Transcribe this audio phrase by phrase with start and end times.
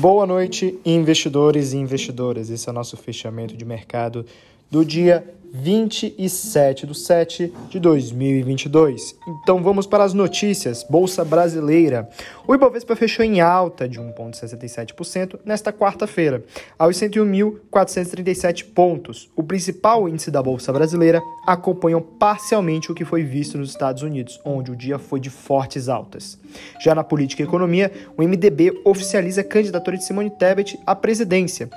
[0.00, 2.48] Boa noite, investidores e investidoras.
[2.48, 4.24] Esse é o nosso fechamento de mercado
[4.70, 9.16] do dia 27 de 7 de 2022.
[9.42, 10.84] Então vamos para as notícias.
[10.88, 12.08] Bolsa Brasileira.
[12.46, 16.44] O Ibovespa fechou em alta de 1,67% nesta quarta-feira,
[16.78, 19.28] aos 101.437 pontos.
[19.34, 24.40] O principal índice da Bolsa Brasileira acompanhou parcialmente o que foi visto nos Estados Unidos,
[24.44, 26.38] onde o dia foi de fortes altas.
[26.80, 31.68] Já na política e economia, o MDB oficializa a candidatura de Simone Tebet à presidência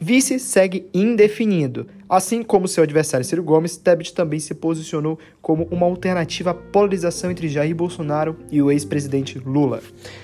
[0.00, 1.88] Vice segue indefinido.
[2.08, 7.30] Assim como seu adversário Ciro Gomes, Tebet também se posicionou como uma alternativa à polarização
[7.30, 9.82] entre Jair Bolsonaro e o ex-presidente Lula.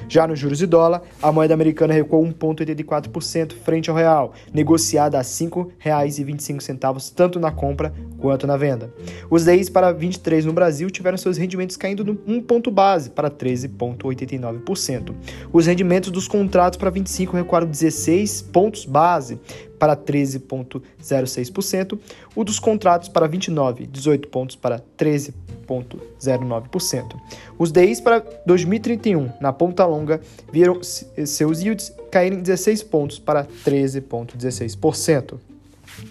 [0.08, 5.20] Já nos juros de dólar, a moeda americana recuou 1,84% frente ao real, negociada a
[5.20, 8.90] R$ 5,25 tanto na compra quanto na venda.
[9.28, 15.14] Os DIs para 23 no Brasil tiveram seus rendimentos caindo um ponto base para 13,89%.
[15.52, 19.38] Os rendimentos dos contratos para 25 recuaram 16 pontos base
[19.78, 21.98] para 13,06%,
[22.34, 27.16] o dos contratos para 29, 18 pontos para 13,09%.
[27.58, 30.20] Os DIs para 2031, na ponta longa,
[30.52, 35.38] viram seus yields caírem 16 pontos para 13,16%.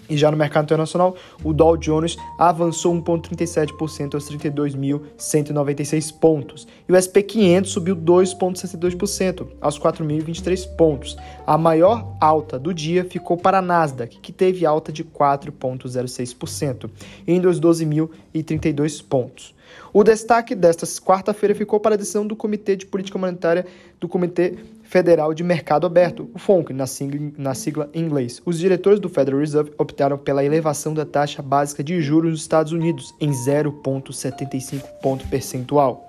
[0.08, 6.66] E já no mercado internacional, o Dow Jones avançou 1,37% aos 32.196 pontos.
[6.88, 11.16] E o SP 500 subiu 2,62% aos 4.023 pontos.
[11.46, 16.90] A maior alta do dia ficou para a Nasdaq, que teve alta de 4,06%,
[17.26, 19.54] indo aos 12.032 pontos.
[19.92, 23.66] O destaque desta quarta-feira ficou para a decisão do Comitê de Política Monetária
[24.00, 24.56] do Comitê
[24.94, 28.40] Federal de Mercado Aberto, o FONC, na sigla, na sigla em inglês.
[28.46, 32.70] Os diretores do Federal Reserve optaram pela elevação da taxa básica de juros nos Estados
[32.70, 36.08] Unidos em 0,75 ponto percentual.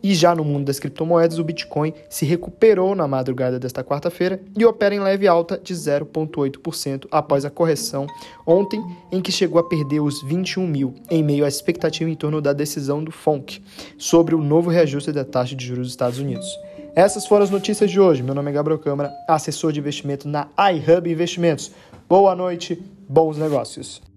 [0.00, 4.64] E já no mundo das criptomoedas, o Bitcoin se recuperou na madrugada desta quarta-feira e
[4.64, 8.06] opera em leve alta de 0,8% após a correção
[8.46, 8.80] ontem,
[9.10, 12.52] em que chegou a perder os 21 mil, em meio à expectativa em torno da
[12.52, 13.60] decisão do FONC
[13.98, 16.46] sobre o novo reajuste da taxa de juros dos Estados Unidos.
[16.94, 18.22] Essas foram as notícias de hoje.
[18.22, 21.72] Meu nome é Gabriel Câmara, assessor de investimento na iHub Investimentos.
[22.06, 24.11] Boa noite, bons negócios.